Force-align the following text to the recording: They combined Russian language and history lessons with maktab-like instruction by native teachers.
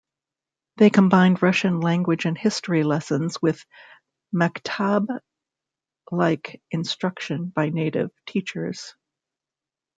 They 0.77 0.89
combined 0.89 1.43
Russian 1.43 1.79
language 1.79 2.25
and 2.25 2.35
history 2.35 2.81
lessons 2.83 3.39
with 3.39 3.63
maktab-like 4.33 5.21
instruction 6.71 7.49
by 7.49 7.69
native 7.69 8.09
teachers. 8.25 8.95